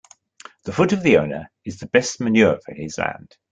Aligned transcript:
The 0.63 0.73
foot 0.73 0.93
of 0.93 1.03
the 1.03 1.17
owner 1.19 1.51
is 1.63 1.77
the 1.79 1.85
best 1.85 2.19
manure 2.21 2.59
for 2.65 2.73
his 2.73 2.97
land. 2.97 3.37